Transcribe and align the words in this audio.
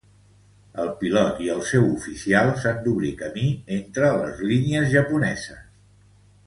El 0.83 0.87
pilot 1.01 1.41
i 1.47 1.51
el 1.55 1.61
seu 1.71 1.85
oficial 1.97 2.49
s'han 2.63 2.81
d'obrir 2.87 3.13
camí 3.21 3.47
entre 3.79 4.13
les 4.25 4.45
línies 4.53 4.93
japoneses. 4.97 5.67